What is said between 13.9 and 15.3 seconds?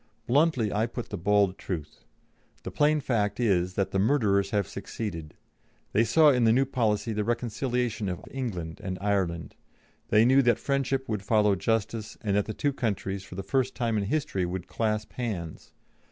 in history, would clasp